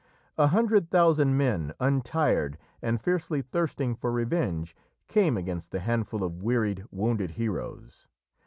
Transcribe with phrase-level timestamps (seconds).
[0.35, 4.75] A hundred thousand men, untired, and fiercely thirsting for revenge,
[5.07, 8.07] came against the handful of wearied, wounded heroes.